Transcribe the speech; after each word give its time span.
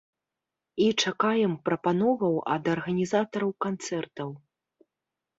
І 0.85 0.85
чакаем 1.01 1.51
прапановаў 1.67 2.33
ад 2.53 2.63
арганізатараў 2.75 3.51
канцэртаў! 3.67 4.33